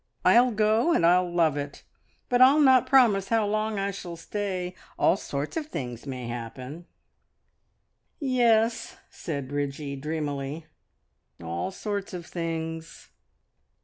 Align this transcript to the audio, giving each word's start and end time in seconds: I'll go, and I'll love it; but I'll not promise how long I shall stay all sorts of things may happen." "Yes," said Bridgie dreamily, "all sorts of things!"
I'll 0.25 0.49
go, 0.49 0.93
and 0.93 1.05
I'll 1.05 1.31
love 1.31 1.57
it; 1.57 1.83
but 2.27 2.41
I'll 2.41 2.57
not 2.59 2.87
promise 2.87 3.27
how 3.29 3.45
long 3.45 3.77
I 3.77 3.91
shall 3.91 4.15
stay 4.15 4.73
all 4.97 5.15
sorts 5.15 5.57
of 5.57 5.67
things 5.67 6.07
may 6.07 6.27
happen." 6.27 6.87
"Yes," 8.19 8.97
said 9.11 9.47
Bridgie 9.47 9.95
dreamily, 9.95 10.65
"all 11.39 11.69
sorts 11.69 12.15
of 12.15 12.25
things!" 12.25 13.11